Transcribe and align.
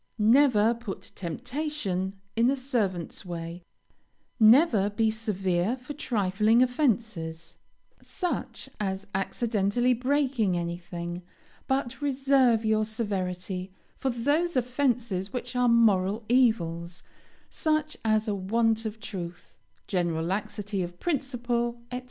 Never 0.17 0.73
put 0.73 1.11
temptation 1.13 2.19
in 2.35 2.49
a 2.49 2.55
servant's 2.55 3.23
way; 3.23 3.61
never 4.39 4.89
be 4.89 5.11
severe 5.11 5.77
for 5.77 5.93
trifling 5.93 6.63
offences, 6.63 7.57
such 8.01 8.67
as 8.79 9.05
accidentally 9.13 9.93
breaking 9.93 10.57
anything, 10.57 11.21
but 11.67 12.01
reserve 12.01 12.65
your 12.65 12.83
severity 12.83 13.71
for 13.99 14.09
those 14.09 14.55
offences 14.55 15.31
which 15.31 15.55
are 15.55 15.69
moral 15.69 16.23
evils, 16.27 17.03
such 17.51 17.95
as 18.03 18.27
a 18.27 18.33
want 18.33 18.85
of 18.87 18.99
truth, 18.99 19.55
general 19.85 20.25
laxity 20.25 20.81
of 20.81 20.99
principle, 20.99 21.79
&c. 21.93 21.99